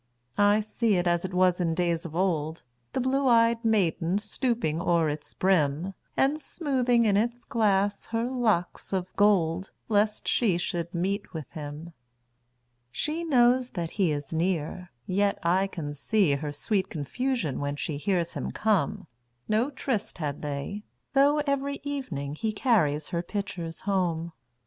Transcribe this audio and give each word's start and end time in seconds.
I 0.39 0.61
see 0.61 0.95
it 0.95 1.05
as 1.05 1.25
it 1.25 1.31
was 1.31 1.61
in 1.61 1.75
days 1.75 2.05
of 2.05 2.15
old, 2.15 2.63
The 2.93 2.99
blue 2.99 3.29
ey'd 3.29 3.63
maiden 3.63 4.17
stooping 4.17 4.81
o'er 4.81 5.09
its 5.11 5.31
brim, 5.35 5.93
And 6.17 6.39
smoothing 6.41 7.05
in 7.05 7.15
its 7.17 7.45
glass 7.45 8.05
her 8.05 8.23
locks 8.23 8.93
of 8.93 9.15
gold, 9.15 9.69
Lest 9.89 10.27
she 10.27 10.57
should 10.57 10.91
meet 10.95 11.35
with 11.35 11.47
him. 11.51 11.93
She 12.91 13.23
knows 13.23 13.69
that 13.69 13.91
he 13.91 14.11
is 14.11 14.33
near, 14.33 14.89
yet 15.05 15.37
I 15.43 15.67
can 15.67 15.91
seeHer 15.91 16.51
sweet 16.51 16.89
confusion 16.89 17.59
when 17.59 17.75
she 17.75 17.97
hears 17.97 18.33
him 18.33 18.49
come.No 18.49 19.69
tryst 19.69 20.17
had 20.17 20.41
they, 20.41 20.81
though 21.13 21.41
every 21.45 21.79
evening 21.83 22.33
heCarries 22.33 23.09
her 23.11 23.21
pitchers 23.21 23.81
home. 23.81 24.31